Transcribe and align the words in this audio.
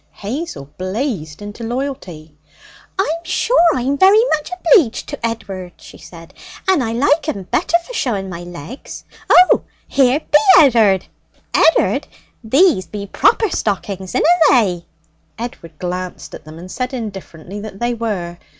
Hazel 0.13 0.67
blazed 0.79 1.43
into 1.43 1.63
loyalty. 1.63 2.35
'I'm 2.97 3.21
sure 3.23 3.61
I'm 3.75 3.99
very 3.99 4.23
much 4.33 4.49
obleeged 4.51 5.05
to 5.09 5.23
Ed'ard,' 5.23 5.73
she 5.79 5.99
said, 5.99 6.33
'and 6.67 6.83
I 6.83 6.91
like 6.91 7.29
'em 7.29 7.43
better 7.43 7.77
for 7.85 7.93
showing 7.93 8.27
my 8.27 8.41
legs. 8.41 9.03
Oh, 9.29 9.61
here 9.87 10.19
be 10.21 10.39
Ed'ard! 10.57 11.05
Ed'ard, 11.53 12.07
these 12.43 12.87
be 12.87 13.05
proper 13.05 13.51
stockings, 13.51 14.15
inna 14.15 14.25
they?' 14.49 14.87
Edward 15.37 15.77
glanced 15.77 16.33
at 16.33 16.45
them, 16.45 16.57
and 16.57 16.71
said 16.71 16.95
indifferently 16.95 17.59
that 17.59 17.77
they 17.79 17.93
were. 17.93 18.39